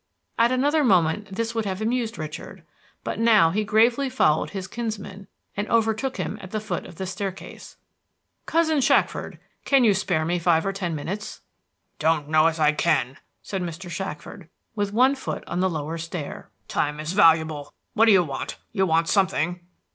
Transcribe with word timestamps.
At 0.39 0.51
another 0.51 0.83
moment 0.83 1.35
this 1.35 1.53
would 1.53 1.65
have 1.65 1.79
amused 1.79 2.17
Richard, 2.17 2.63
but 3.03 3.19
now 3.19 3.51
he 3.51 3.63
gravely 3.63 4.09
followed 4.09 4.49
his 4.49 4.67
kinsman, 4.67 5.27
and 5.55 5.69
overtook 5.69 6.17
him 6.17 6.39
at 6.41 6.49
the 6.49 6.59
foot 6.59 6.87
of 6.87 6.95
the 6.95 7.05
staircase. 7.05 7.77
"Cousin 8.47 8.81
Shackford, 8.81 9.37
can 9.63 9.83
you 9.83 9.93
spare 9.93 10.25
me 10.25 10.39
five 10.39 10.65
or 10.65 10.73
ten 10.73 10.95
minutes?" 10.95 11.41
"Don't 11.99 12.27
know 12.27 12.47
as 12.47 12.59
I 12.59 12.71
can," 12.71 13.17
said 13.43 13.61
Mr. 13.61 13.91
Shackford, 13.91 14.49
with 14.75 14.91
one 14.91 15.13
foot 15.13 15.43
on 15.45 15.59
the 15.59 15.69
lower 15.69 15.99
stair. 15.99 16.49
"Time 16.67 16.99
is 16.99 17.13
valuable. 17.13 17.71
What 17.93 18.07
do 18.07 18.11
you 18.11 18.23
want? 18.23 18.57
You 18.71 18.87
want 18.87 19.07
something." 19.07 19.59